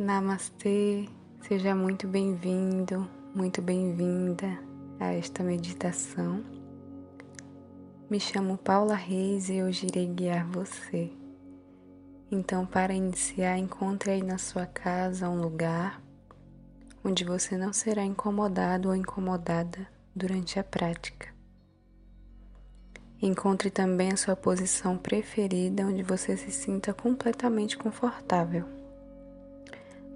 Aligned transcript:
Namastê, 0.00 1.06
seja 1.42 1.74
muito 1.74 2.08
bem-vindo, 2.08 3.06
muito 3.34 3.60
bem-vinda 3.60 4.58
a 4.98 5.12
esta 5.12 5.42
meditação. 5.42 6.42
Me 8.08 8.18
chamo 8.18 8.56
Paula 8.56 8.94
Reis 8.94 9.50
e 9.50 9.62
hoje 9.62 9.88
irei 9.88 10.06
guiar 10.06 10.46
você. 10.46 11.12
Então, 12.32 12.64
para 12.64 12.94
iniciar, 12.94 13.58
encontre 13.58 14.12
aí 14.12 14.22
na 14.22 14.38
sua 14.38 14.64
casa 14.64 15.28
um 15.28 15.38
lugar 15.38 16.00
onde 17.04 17.22
você 17.22 17.58
não 17.58 17.70
será 17.70 18.02
incomodado 18.02 18.88
ou 18.88 18.96
incomodada 18.96 19.86
durante 20.16 20.58
a 20.58 20.64
prática. 20.64 21.28
Encontre 23.20 23.68
também 23.68 24.12
a 24.12 24.16
sua 24.16 24.34
posição 24.34 24.96
preferida 24.96 25.84
onde 25.84 26.02
você 26.02 26.38
se 26.38 26.50
sinta 26.50 26.94
completamente 26.94 27.76
confortável. 27.76 28.79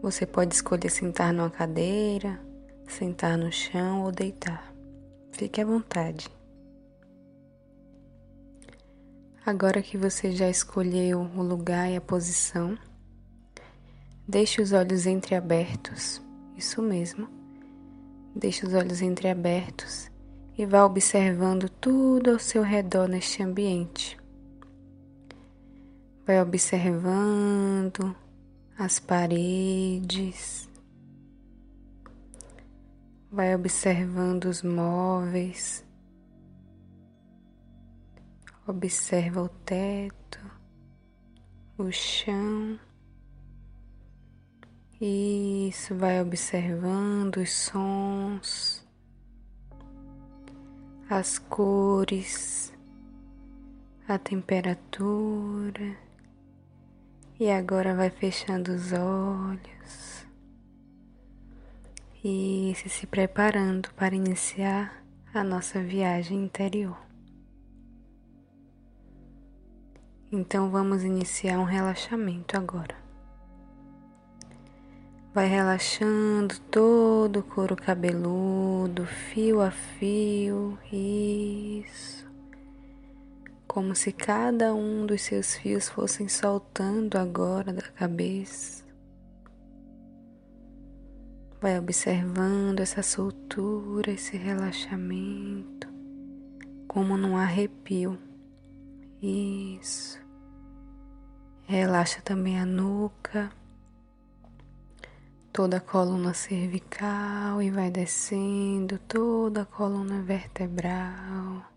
Você 0.05 0.27
pode 0.27 0.55
escolher 0.55 0.91
sentar 0.91 1.33
numa 1.33 1.49
cadeira, 1.49 2.39
sentar 2.87 3.39
no 3.39 3.51
chão 3.51 4.03
ou 4.03 4.13
deitar. 4.13 4.71
Fique 5.33 5.63
à 5.63 5.65
vontade. 5.65 6.29
Agora 9.47 9.81
que 9.81 9.97
você 9.97 10.31
já 10.31 10.47
escolheu 10.47 11.21
o 11.21 11.43
lugar 11.43 11.91
e 11.91 11.97
a 11.97 12.03
posição, 12.03 12.77
deixe 14.29 14.61
os 14.61 14.73
olhos 14.73 15.07
entreabertos. 15.07 16.21
Isso 16.55 16.83
mesmo. 16.83 17.27
Deixe 18.37 18.67
os 18.67 18.75
olhos 18.75 19.01
entreabertos 19.01 20.11
e 20.59 20.67
vá 20.67 20.85
observando 20.85 21.67
tudo 21.71 22.33
ao 22.33 22.39
seu 22.39 22.63
redor 22.63 23.09
neste 23.09 23.43
ambiente. 23.43 24.19
Vai 26.27 26.43
observando 26.43 28.15
as 28.77 28.99
paredes, 28.99 30.69
vai 33.31 33.55
observando 33.55 34.47
os 34.47 34.63
móveis, 34.63 35.85
observa 38.67 39.43
o 39.43 39.49
teto, 39.49 40.41
o 41.79 41.91
chão. 41.93 42.79
Isso, 45.01 45.95
vai 45.95 46.21
observando 46.21 47.37
os 47.37 47.53
sons, 47.53 48.85
as 51.09 51.39
cores, 51.39 52.73
a 54.09 54.19
temperatura. 54.19 56.04
E 57.39 57.51
agora 57.51 57.97
vai 57.97 58.11
fechando 58.11 58.73
os 58.73 58.93
olhos 58.93 60.25
e 62.23 62.73
se, 62.77 62.89
se 62.89 63.07
preparando 63.09 63.93
para 63.95 64.15
iniciar 64.15 65.05
a 65.35 65.43
nossa 65.43 65.83
viagem 65.83 66.45
interior. 66.45 66.97
Então 70.31 70.71
vamos 70.71 71.03
iniciar 71.03 71.59
um 71.59 71.65
relaxamento 71.65 72.57
agora. 72.57 72.95
Vai 75.35 75.49
relaxando 75.49 76.57
todo 76.71 77.41
o 77.41 77.43
couro 77.43 77.75
cabeludo, 77.75 79.05
fio 79.07 79.61
a 79.61 79.73
fio, 79.73 80.79
isso 80.93 82.24
como 83.75 83.93
se 83.93 84.13
cada 84.13 84.73
um 84.73 85.05
dos 85.05 85.23
seus 85.23 85.57
fios 85.57 85.89
fossem 85.89 86.29
soltando 86.29 87.19
agora 87.19 87.73
da 87.73 87.83
cabeça. 87.83 88.85
Vai 91.61 91.77
observando 91.77 92.79
essa 92.79 93.03
soltura, 93.03 94.13
esse 94.13 94.37
relaxamento, 94.37 95.89
como 96.87 97.17
num 97.17 97.37
arrepio. 97.37 98.17
Isso. 99.21 100.21
Relaxa 101.65 102.23
também 102.23 102.61
a 102.61 102.65
nuca, 102.65 103.51
toda 105.53 105.79
a 105.79 105.81
coluna 105.81 106.33
cervical 106.33 107.61
e 107.61 107.73
vai 107.73 107.91
descendo 107.91 109.01
toda 109.01 109.63
a 109.63 109.67
coluna 109.67 110.23
vertebral 110.23 111.74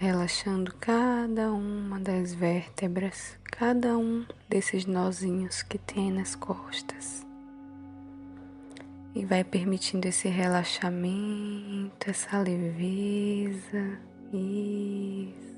relaxando 0.00 0.72
cada 0.80 1.52
uma 1.52 2.00
das 2.00 2.32
vértebras, 2.32 3.38
cada 3.44 3.98
um 3.98 4.24
desses 4.48 4.86
nozinhos 4.86 5.62
que 5.62 5.76
tem 5.76 6.10
nas 6.10 6.34
costas. 6.34 7.26
E 9.14 9.26
vai 9.26 9.44
permitindo 9.44 10.08
esse 10.08 10.26
relaxamento, 10.26 12.08
essa 12.08 12.38
leveza. 12.38 13.98
Isso. 14.32 15.54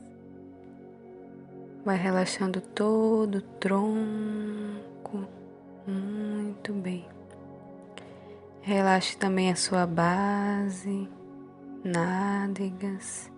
Vai 1.85 1.97
relaxando 1.97 2.61
todo 2.61 3.37
o 3.37 3.43
tronco. 3.43 5.29
Muito 5.87 6.73
bem. 6.73 7.07
Relaxe 8.61 9.17
também 9.17 9.53
a 9.53 9.57
sua 9.57 9.87
base, 9.87 11.09
nádegas 11.85 13.32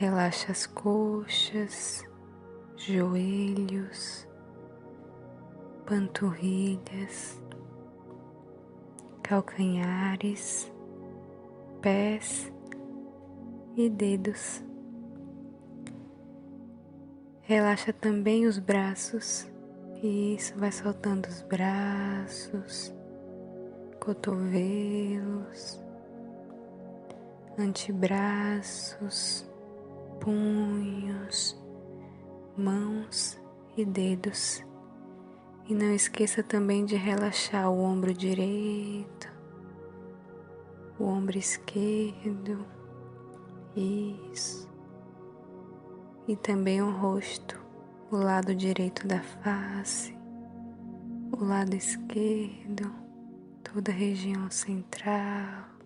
Relaxa 0.00 0.52
as 0.52 0.64
coxas, 0.64 2.04
joelhos, 2.76 4.28
panturrilhas, 5.84 7.42
calcanhares, 9.24 10.72
pés 11.82 12.52
e 13.76 13.90
dedos. 13.90 14.62
Relaxa 17.40 17.92
também 17.92 18.46
os 18.46 18.60
braços. 18.60 19.50
Isso, 20.00 20.56
vai 20.56 20.70
soltando 20.70 21.26
os 21.26 21.42
braços, 21.42 22.94
cotovelos, 23.98 25.82
antebraços, 27.58 29.47
punhos, 30.28 31.58
mãos 32.54 33.40
e 33.78 33.82
dedos. 33.82 34.62
E 35.66 35.74
não 35.74 35.90
esqueça 35.94 36.42
também 36.42 36.84
de 36.84 36.96
relaxar 36.96 37.70
o 37.70 37.80
ombro 37.80 38.12
direito, 38.12 39.26
o 40.98 41.04
ombro 41.04 41.38
esquerdo, 41.38 42.62
isso. 43.74 44.68
E 46.26 46.36
também 46.36 46.82
o 46.82 46.90
rosto, 46.90 47.58
o 48.10 48.16
lado 48.16 48.54
direito 48.54 49.08
da 49.08 49.22
face, 49.22 50.14
o 51.32 51.42
lado 51.42 51.74
esquerdo, 51.74 52.92
toda 53.62 53.90
a 53.90 53.94
região 53.94 54.50
central 54.50 55.77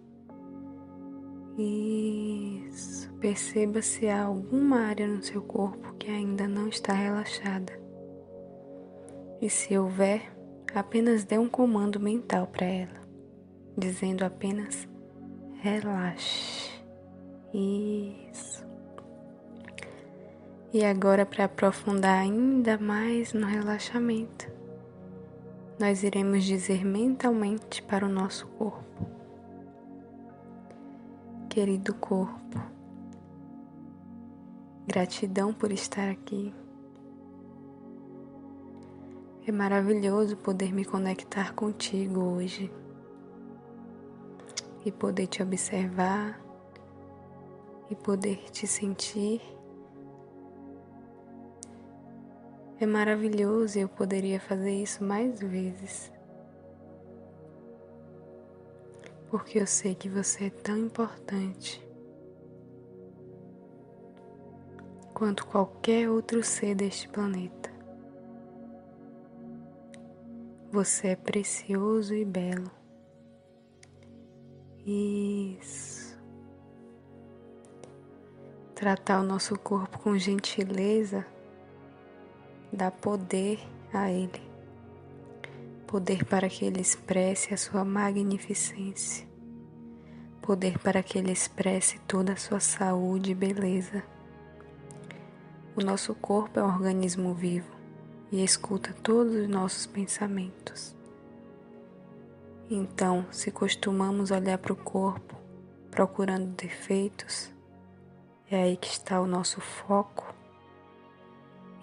isso. 1.59 3.13
Perceba 3.15 3.83
se 3.83 4.09
há 4.09 4.25
alguma 4.25 4.81
área 4.81 5.07
no 5.07 5.23
seu 5.23 5.43
corpo 5.43 5.95
que 5.95 6.11
ainda 6.11 6.49
não 6.49 6.69
está 6.69 6.93
relaxada. 6.93 7.73
E 9.41 9.51
se 9.51 9.77
houver, 9.77 10.33
apenas 10.75 11.25
dê 11.25 11.39
um 11.39 11.49
comando 11.49 12.01
mental 12.01 12.47
para 12.47 12.67
ela, 12.67 13.01
dizendo 13.77 14.25
apenas 14.25 14.89
relaxe. 15.61 16.71
Isso. 17.53 18.65
E 20.73 20.85
agora, 20.85 21.27
para 21.27 21.45
aprofundar 21.45 22.19
ainda 22.19 22.79
mais 22.79 23.35
no 23.35 23.47
relaxamento, 23.47 24.51
nós 25.79 26.03
iremos 26.03 26.45
dizer 26.45 26.85
mentalmente 26.85 27.83
para 27.83 28.07
o 28.07 28.09
nosso 28.09 28.47
corpo 28.47 29.12
querido 31.53 31.93
corpo. 31.93 32.59
Gratidão 34.87 35.53
por 35.53 35.71
estar 35.71 36.09
aqui. 36.09 36.51
É 39.47 39.53
maravilhoso 39.53 40.35
poder 40.35 40.73
me 40.73 40.83
conectar 40.83 41.53
contigo 41.53 42.21
hoje 42.21 42.73
e 44.83 44.91
poder 44.91 45.27
te 45.27 45.43
observar 45.43 46.41
e 47.91 47.97
poder 47.97 48.51
te 48.51 48.67
sentir. 48.67 49.43
É 52.81 52.87
maravilhoso 52.87 53.79
e 53.79 53.83
eu 53.83 53.91
poderia 53.91 54.41
fazer 54.41 54.73
isso 54.73 55.05
mais 55.05 55.39
vezes. 55.39 56.12
Porque 59.33 59.59
eu 59.59 59.67
sei 59.67 59.95
que 59.95 60.11
você 60.11 60.45
é 60.45 60.51
tão 60.51 60.77
importante 60.77 61.83
quanto 65.15 65.47
qualquer 65.47 66.11
outro 66.11 66.45
ser 66.45 66.75
deste 66.75 67.09
planeta. 67.09 67.73
Você 70.71 71.09
é 71.09 71.17
precioso 71.17 72.15
e 72.15 72.27
belo. 72.27 72.71
Isso. 74.85 76.21
Tratar 78.75 79.21
o 79.21 79.25
nosso 79.25 79.59
corpo 79.59 79.99
com 79.99 80.19
gentileza 80.19 81.25
dá 82.71 82.91
poder 82.91 83.59
a 83.95 84.11
ele. 84.11 84.52
Poder 85.93 86.25
para 86.25 86.49
que 86.49 86.65
ele 86.65 86.81
expresse 86.81 87.53
a 87.53 87.57
sua 87.59 87.85
magnificência. 87.85 89.29
Poder 90.41 90.79
para 90.79 91.03
que 91.03 91.19
ele 91.19 91.31
expresse 91.31 91.99
toda 92.09 92.33
a 92.33 92.37
sua 92.37 92.61
saúde 92.61 93.33
e 93.33 93.35
beleza. 93.35 94.03
O 95.77 95.85
nosso 95.85 96.15
corpo 96.15 96.59
é 96.59 96.63
um 96.63 96.75
organismo 96.75 97.35
vivo 97.35 97.71
e 98.31 98.43
escuta 98.43 98.95
todos 99.03 99.35
os 99.35 99.47
nossos 99.47 99.85
pensamentos. 99.85 100.97
Então, 102.71 103.27
se 103.31 103.51
costumamos 103.51 104.31
olhar 104.31 104.57
para 104.57 104.73
o 104.73 104.77
corpo 104.77 105.37
procurando 105.91 106.57
defeitos, 106.57 107.53
é 108.51 108.63
aí 108.63 108.79
que 108.79 108.89
está 108.89 109.21
o 109.21 109.27
nosso 109.27 109.61
foco 109.61 110.35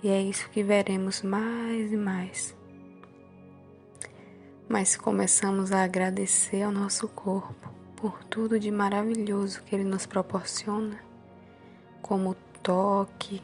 e 0.02 0.10
é 0.10 0.20
isso 0.20 0.50
que 0.50 0.64
veremos 0.64 1.22
mais 1.22 1.92
e 1.92 1.96
mais. 1.96 2.59
Mas 4.70 4.96
começamos 4.96 5.72
a 5.72 5.84
agradecer 5.84 6.62
ao 6.62 6.72
nosso 6.72 7.08
corpo 7.08 7.74
por 7.96 8.24
tudo 8.26 8.60
de 8.60 8.70
maravilhoso 8.70 9.64
que 9.64 9.76
ele 9.76 9.84
nos 9.84 10.06
proporciona, 10.06 11.00
como 12.04 12.30
o 12.30 12.36
toque, 12.62 13.42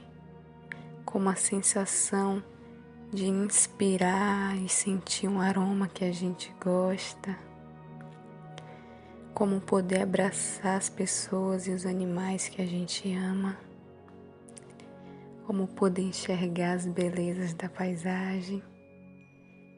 como 1.03 1.27
a 1.27 1.35
sensação 1.35 2.43
de 3.11 3.25
inspirar 3.25 4.55
e 4.55 4.69
sentir 4.69 5.27
um 5.27 5.41
aroma 5.41 5.87
que 5.87 6.05
a 6.05 6.11
gente 6.11 6.53
gosta, 6.63 7.35
como 9.33 9.59
poder 9.59 10.03
abraçar 10.03 10.77
as 10.77 10.89
pessoas 10.89 11.65
e 11.65 11.71
os 11.71 11.87
animais 11.87 12.47
que 12.47 12.61
a 12.61 12.67
gente 12.67 13.11
ama 13.11 13.57
como 15.47 15.67
poder 15.67 16.01
enxergar 16.01 16.73
as 16.73 16.85
belezas 16.87 17.53
da 17.53 17.69
paisagem 17.69 18.63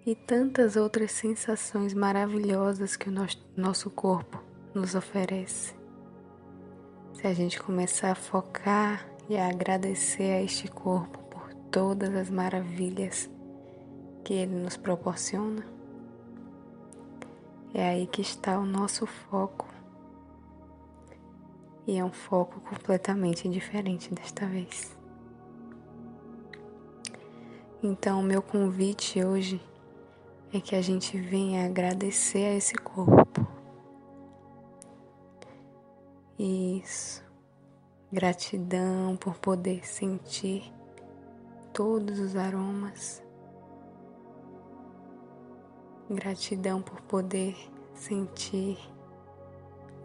e 0.07 0.15
tantas 0.15 0.77
outras 0.77 1.11
sensações 1.11 1.93
maravilhosas 1.93 2.95
que 2.95 3.09
o 3.09 3.13
nosso 3.57 3.89
corpo 3.89 4.41
nos 4.73 4.95
oferece. 4.95 5.75
Se 7.11 7.27
a 7.27 7.33
gente 7.33 7.61
começar 7.61 8.11
a 8.11 8.15
focar 8.15 9.05
e 9.27 9.35
a 9.35 9.49
agradecer 9.49 10.31
a 10.31 10.41
este 10.41 10.69
corpo 10.69 11.19
por 11.29 11.53
todas 11.69 12.15
as 12.15 12.29
maravilhas 12.29 13.29
que 14.23 14.33
ele 14.33 14.55
nos 14.55 14.77
proporciona, 14.77 15.65
é 17.73 17.89
aí 17.89 18.07
que 18.07 18.21
está 18.21 18.57
o 18.57 18.65
nosso 18.65 19.05
foco. 19.05 19.67
E 21.85 21.97
é 21.97 22.05
um 22.05 22.13
foco 22.13 22.61
completamente 22.61 23.49
diferente 23.49 24.13
desta 24.13 24.45
vez. 24.45 24.97
Então, 27.83 28.23
meu 28.23 28.41
convite 28.41 29.21
hoje 29.21 29.61
é 30.53 30.61
que 30.61 30.75
a 30.75 30.81
gente 30.81 31.17
venha 31.17 31.65
agradecer 31.65 32.45
a 32.45 32.55
esse 32.55 32.75
corpo. 32.75 33.45
Isso. 36.39 37.25
Gratidão 38.11 39.17
por 39.17 39.37
poder 39.37 39.85
sentir 39.85 40.73
todos 41.73 42.19
os 42.19 42.35
aromas. 42.35 43.21
Gratidão 46.09 46.81
por 46.81 47.01
poder 47.01 47.55
sentir 47.93 48.77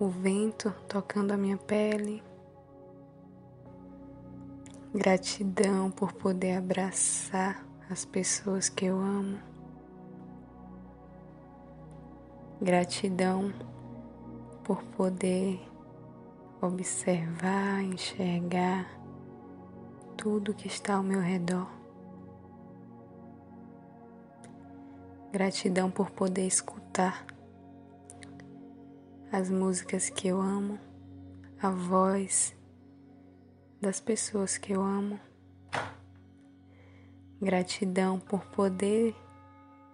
o 0.01 0.09
vento 0.09 0.75
tocando 0.89 1.31
a 1.31 1.37
minha 1.37 1.57
pele. 1.57 2.23
Gratidão 4.93 5.91
por 5.91 6.13
poder 6.13 6.57
abraçar 6.57 7.65
as 7.89 8.05
pessoas 8.05 8.69
que 8.69 8.87
eu 8.87 8.99
amo. 8.99 9.52
Gratidão 12.63 13.53
por 14.63 14.85
poder 14.85 15.61
observar, 16.61 17.83
enxergar 17.83 18.89
tudo 20.17 20.55
que 20.55 20.69
está 20.69 20.95
ao 20.95 21.03
meu 21.03 21.21
redor. 21.21 21.69
Gratidão 25.33 25.91
por 25.91 26.13
poder 26.13 26.47
escutar 26.47 27.27
as 29.33 29.51
músicas 29.51 30.09
que 30.09 30.29
eu 30.29 30.41
amo, 30.41 30.79
a 31.61 31.69
voz 31.69 32.55
das 33.81 33.99
pessoas 33.99 34.57
que 34.57 34.73
eu 34.73 34.83
amo. 34.83 35.19
Gratidão 37.41 38.21
por 38.21 38.47
poder 38.47 39.17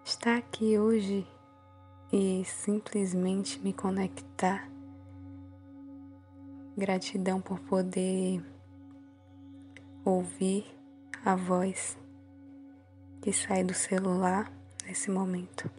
estar 0.04 0.36
aqui 0.36 0.78
hoje 0.78 1.26
e 2.12 2.44
simplesmente 2.44 3.60
me 3.60 3.72
conectar. 3.72 4.70
Gratidão 6.76 7.40
por 7.40 7.58
poder 7.60 8.42
ouvir 10.04 10.64
a 11.24 11.34
voz 11.34 11.98
que 13.20 13.32
sai 13.32 13.64
do 13.64 13.74
celular 13.74 14.50
nesse 14.86 15.10
momento 15.10 15.70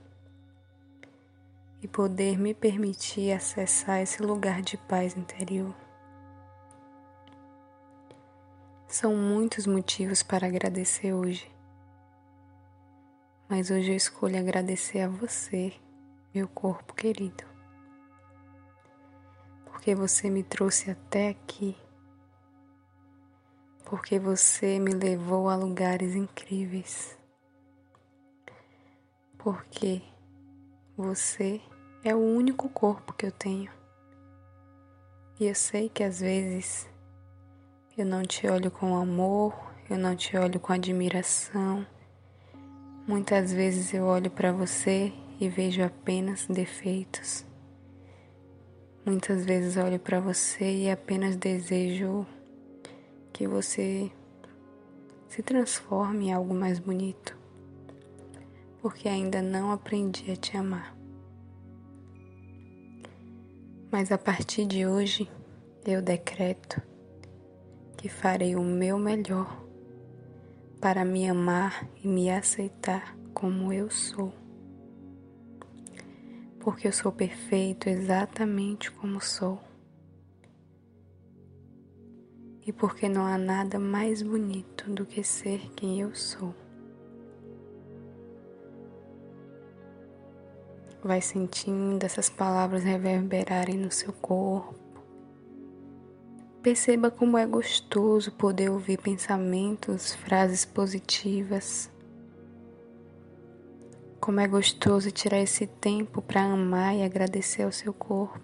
e 1.81 1.87
poder 1.87 2.37
me 2.37 2.53
permitir 2.53 3.31
acessar 3.31 4.01
esse 4.01 4.21
lugar 4.21 4.61
de 4.61 4.77
paz 4.77 5.15
interior. 5.15 5.73
São 8.87 9.15
muitos 9.15 9.65
motivos 9.65 10.21
para 10.21 10.47
agradecer 10.47 11.13
hoje. 11.13 11.49
Mas 13.47 13.71
hoje 13.71 13.91
eu 13.91 13.95
escolho 13.95 14.37
agradecer 14.37 15.01
a 15.01 15.07
você, 15.07 15.73
meu 16.39 16.47
corpo 16.47 16.93
querido. 16.93 17.43
Porque 19.65 19.93
você 19.93 20.29
me 20.29 20.41
trouxe 20.41 20.89
até 20.89 21.29
aqui. 21.29 21.75
Porque 23.83 24.17
você 24.17 24.79
me 24.79 24.93
levou 24.93 25.49
a 25.49 25.55
lugares 25.57 26.15
incríveis. 26.15 27.17
Porque 29.37 30.01
você 30.95 31.61
é 32.05 32.15
o 32.15 32.19
único 32.19 32.69
corpo 32.69 33.11
que 33.11 33.25
eu 33.25 33.31
tenho. 33.33 33.71
E 35.41 35.45
eu 35.45 35.55
sei 35.55 35.89
que 35.89 36.03
às 36.03 36.21
vezes 36.21 36.89
eu 37.97 38.05
não 38.05 38.23
te 38.23 38.47
olho 38.47 38.71
com 38.71 38.95
amor, 38.95 39.53
eu 39.89 39.97
não 39.97 40.15
te 40.15 40.37
olho 40.37 40.57
com 40.57 40.71
admiração. 40.71 41.85
Muitas 43.05 43.51
vezes 43.51 43.93
eu 43.93 44.05
olho 44.05 44.31
para 44.31 44.53
você 44.53 45.13
e 45.39 45.47
vejo 45.47 45.83
apenas 45.83 46.45
defeitos. 46.47 47.45
Muitas 49.05 49.45
vezes 49.45 49.77
olho 49.77 49.99
para 49.99 50.19
você 50.19 50.83
e 50.83 50.91
apenas 50.91 51.35
desejo 51.35 52.25
que 53.31 53.47
você 53.47 54.11
se 55.29 55.41
transforme 55.41 56.27
em 56.27 56.33
algo 56.33 56.53
mais 56.53 56.79
bonito, 56.79 57.37
porque 58.81 59.07
ainda 59.07 59.41
não 59.41 59.71
aprendi 59.71 60.29
a 60.31 60.35
te 60.35 60.57
amar. 60.57 60.95
Mas 63.91 64.11
a 64.11 64.17
partir 64.17 64.65
de 64.65 64.85
hoje 64.85 65.29
eu 65.85 66.01
decreto 66.01 66.81
que 67.97 68.09
farei 68.09 68.55
o 68.55 68.61
meu 68.61 68.99
melhor 68.99 69.65
para 70.79 71.03
me 71.03 71.27
amar 71.27 71.87
e 72.03 72.07
me 72.07 72.29
aceitar 72.29 73.17
como 73.33 73.73
eu 73.73 73.89
sou. 73.89 74.33
Porque 76.59 76.87
eu 76.87 76.91
sou 76.91 77.11
perfeito 77.11 77.87
exatamente 77.89 78.91
como 78.91 79.21
sou. 79.21 79.59
E 82.65 82.71
porque 82.71 83.09
não 83.09 83.25
há 83.25 83.37
nada 83.37 83.79
mais 83.79 84.21
bonito 84.21 84.89
do 84.91 85.05
que 85.05 85.23
ser 85.23 85.71
quem 85.75 86.01
eu 86.01 86.13
sou. 86.13 86.53
Vai 91.03 91.21
sentindo 91.21 92.03
essas 92.03 92.29
palavras 92.29 92.83
reverberarem 92.83 93.77
no 93.77 93.89
seu 93.89 94.11
corpo 94.11 94.89
Perceba 96.61 97.09
como 97.09 97.37
é 97.37 97.45
gostoso 97.45 98.33
poder 98.33 98.69
ouvir 98.69 98.97
pensamentos, 98.97 100.13
frases 100.13 100.65
positivas. 100.65 101.89
Como 104.29 104.41
é 104.41 104.47
gostoso 104.47 105.09
tirar 105.09 105.39
esse 105.39 105.65
tempo 105.65 106.21
para 106.21 106.43
amar 106.43 106.95
e 106.95 107.01
agradecer 107.01 107.63
ao 107.63 107.71
seu 107.71 107.91
corpo. 107.91 108.39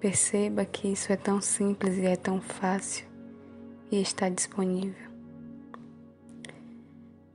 Perceba 0.00 0.64
que 0.64 0.88
isso 0.88 1.12
é 1.12 1.16
tão 1.18 1.38
simples 1.38 1.98
e 1.98 2.06
é 2.06 2.16
tão 2.16 2.40
fácil 2.40 3.06
e 3.90 4.00
está 4.00 4.30
disponível. 4.30 5.10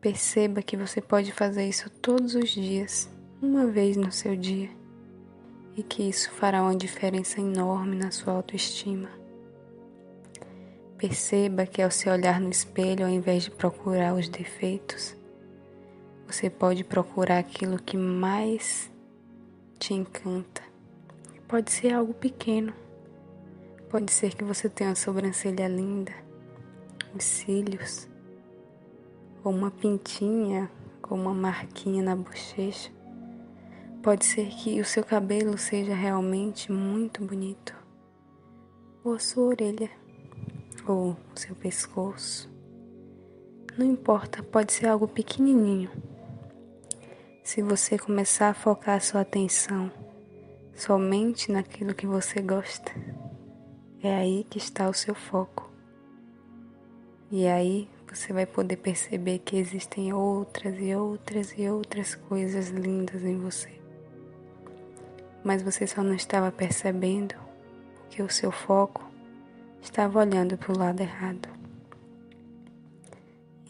Perceba 0.02 0.64
que 0.64 0.76
você 0.76 1.00
pode 1.02 1.32
fazer 1.32 1.70
isso 1.70 1.88
todos 1.88 2.34
os 2.34 2.50
dias, 2.50 3.08
uma 3.40 3.68
vez 3.68 3.96
no 3.96 4.12
seu 4.12 4.36
dia, 4.36 4.72
e 5.78 5.84
que 5.84 6.02
isso 6.02 6.32
fará 6.32 6.64
uma 6.64 6.76
diferença 6.76 7.40
enorme 7.40 7.96
na 7.96 8.10
sua 8.10 8.34
autoestima. 8.34 9.10
Perceba 10.98 11.68
que 11.68 11.80
ao 11.80 11.92
se 11.92 12.10
olhar 12.10 12.42
no 12.42 12.50
espelho, 12.50 13.06
ao 13.06 13.12
invés 13.12 13.44
de 13.44 13.52
procurar 13.52 14.16
os 14.16 14.28
defeitos, 14.28 15.21
você 16.32 16.50
pode 16.50 16.86
procurar 16.86 17.40
aquilo 17.40 17.78
que 17.78 17.98
mais 17.98 18.90
te 19.78 19.94
encanta. 19.94 20.62
Pode 21.46 21.70
ser 21.74 21.94
algo 21.94 22.14
pequeno. 22.14 22.74
Pode 23.90 24.10
ser 24.14 24.34
que 24.34 24.44
você 24.44 24.70
tenha 24.70 24.92
uma 24.92 24.96
sobrancelha 24.96 25.68
linda, 25.68 26.14
os 27.14 27.26
cílios, 27.26 28.08
ou 29.44 29.52
uma 29.52 29.70
pintinha 29.70 30.72
com 31.02 31.16
uma 31.16 31.34
marquinha 31.34 32.02
na 32.02 32.16
bochecha. 32.16 32.90
Pode 34.02 34.26
ser 34.26 34.48
que 34.48 34.80
o 34.80 34.86
seu 34.86 35.04
cabelo 35.04 35.58
seja 35.58 35.94
realmente 35.94 36.72
muito 36.72 37.26
bonito, 37.26 37.76
ou 39.04 39.16
a 39.16 39.20
sua 39.20 39.48
orelha, 39.48 39.92
ou 40.88 41.18
o 41.36 41.38
seu 41.38 41.54
pescoço. 41.54 42.50
Não 43.78 43.86
importa, 43.86 44.42
pode 44.42 44.72
ser 44.72 44.88
algo 44.88 45.10
pequenininho. 45.10 45.92
Se 47.44 47.62
você 47.62 47.98
começar 47.98 48.50
a 48.50 48.54
focar 48.54 48.98
a 48.98 49.00
sua 49.00 49.22
atenção 49.22 49.92
somente 50.76 51.52
naquilo 51.52 51.94
que 51.94 52.06
você 52.06 52.40
gosta, 52.40 52.92
é 54.02 54.14
aí 54.16 54.46
que 54.50 54.60
está 54.60 54.88
o 54.88 54.94
seu 54.94 55.16
foco. 55.16 55.70
E 57.32 57.48
aí 57.48 57.90
você 58.08 58.32
vai 58.32 58.46
poder 58.46 58.78
perceber 58.78 59.40
que 59.40 59.58
existem 59.58 60.14
outras 60.14 60.76
e 60.80 60.96
outras 60.96 61.54
e 61.58 61.68
outras 61.68 62.16
coisas 62.16 62.70
lindas 62.70 63.24
em 63.24 63.38
você. 63.38 63.72
Mas 65.44 65.64
você 65.64 65.88
só 65.88 66.04
não 66.04 66.14
estava 66.14 66.52
percebendo 66.52 67.36
porque 67.98 68.22
o 68.22 68.30
seu 68.30 68.52
foco 68.52 69.04
estava 69.82 70.20
olhando 70.20 70.58
para 70.58 70.72
o 70.72 70.78
lado 70.78 71.02
errado. 71.02 71.61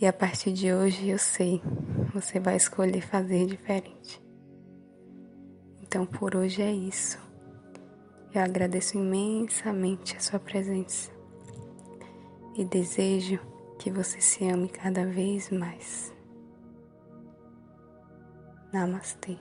E 0.01 0.07
a 0.07 0.11
partir 0.11 0.51
de 0.51 0.73
hoje 0.73 1.09
eu 1.09 1.19
sei, 1.19 1.61
você 2.11 2.39
vai 2.39 2.55
escolher 2.55 3.01
fazer 3.01 3.45
diferente. 3.45 4.19
Então 5.79 6.07
por 6.07 6.35
hoje 6.35 6.59
é 6.59 6.71
isso. 6.71 7.19
Eu 8.33 8.41
agradeço 8.41 8.97
imensamente 8.97 10.17
a 10.17 10.19
sua 10.19 10.39
presença 10.39 11.11
e 12.57 12.65
desejo 12.65 13.39
que 13.77 13.91
você 13.91 14.19
se 14.19 14.43
ame 14.49 14.69
cada 14.69 15.05
vez 15.05 15.51
mais. 15.51 16.11
Namastê. 18.73 19.37